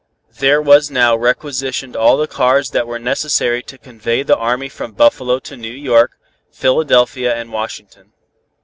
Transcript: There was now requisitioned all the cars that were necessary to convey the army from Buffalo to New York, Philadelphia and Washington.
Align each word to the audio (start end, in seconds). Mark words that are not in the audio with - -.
There 0.39 0.59
was 0.59 0.89
now 0.89 1.15
requisitioned 1.15 1.95
all 1.95 2.17
the 2.17 2.25
cars 2.27 2.71
that 2.71 2.87
were 2.87 2.97
necessary 2.97 3.61
to 3.61 3.77
convey 3.77 4.23
the 4.23 4.35
army 4.35 4.67
from 4.67 4.93
Buffalo 4.93 5.37
to 5.37 5.55
New 5.55 5.69
York, 5.69 6.17
Philadelphia 6.51 7.35
and 7.35 7.53
Washington. 7.53 8.11